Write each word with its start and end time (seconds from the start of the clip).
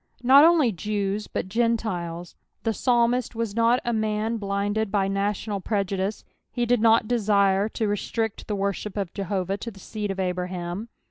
Not 0.23 0.43
only 0.43 0.71
Jews, 0.71 1.27
but 1.27 1.47
Gentiles. 1.47 2.35
The 2.63 2.73
psalmist 2.73 3.35
was 3.35 3.55
not 3.55 3.79
a 3.85 3.93
man 3.93 4.37
blinded 4.37 4.91
by 4.91 5.07
national 5.07 5.61
prejudice, 5.61 6.23
he 6.49 6.65
did 6.65 6.81
not 6.81 7.07
desire 7.07 7.69
to 7.69 7.87
restrict 7.87 8.47
the 8.47 8.55
worship 8.55 8.97
of 8.97 9.13
Jehovah 9.13 9.57
to 9.57 9.69
the 9.69 9.79
seed 9.79 10.09
of 10.09 10.19
Abraham. 10.19 10.89